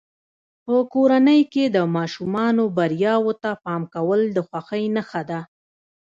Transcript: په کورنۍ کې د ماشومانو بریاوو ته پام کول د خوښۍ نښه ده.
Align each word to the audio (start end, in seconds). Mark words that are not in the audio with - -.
په 0.65 0.75
کورنۍ 0.93 1.41
کې 1.53 1.63
د 1.75 1.77
ماشومانو 1.95 2.63
بریاوو 2.77 3.33
ته 3.41 3.51
پام 3.65 3.81
کول 3.93 4.21
د 4.35 4.37
خوښۍ 4.47 4.83
نښه 4.95 5.21
ده. 5.29 5.39